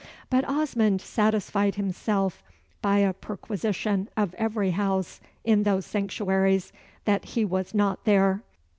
[0.31, 2.41] But Osmond satisfied himself,
[2.81, 6.73] by a perquisition of every house in those sanctuaries,
[7.05, 8.41] that he was not there.